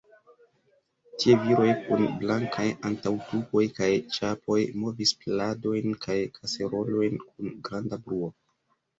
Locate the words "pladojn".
5.25-5.93